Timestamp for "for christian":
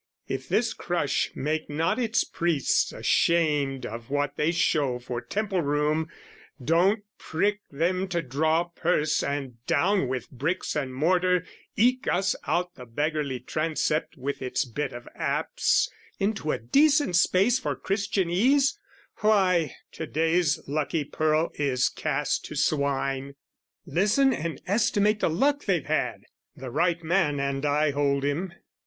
17.59-18.27